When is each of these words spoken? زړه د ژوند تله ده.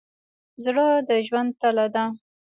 زړه 0.63 0.87
د 1.07 1.09
ژوند 1.27 1.51
تله 1.61 1.85
ده. 1.93 2.05